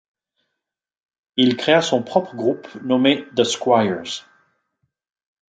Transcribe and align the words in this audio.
Il 1.37 1.57
créa 1.57 1.83
son 1.83 2.01
propre 2.01 2.35
groupe, 2.35 2.67
nommé 2.83 3.27
The 3.35 3.43
Squires. 3.43 4.23